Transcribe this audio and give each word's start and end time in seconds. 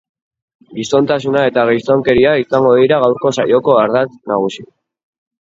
Gizontasuna 0.77 1.43
eta 1.49 1.65
gizonkeria 1.71 2.31
izango 2.45 2.73
dira 2.81 2.99
gaurko 3.05 3.35
saioko 3.39 3.79
ardatz 3.85 4.09
nagusi. 4.35 4.69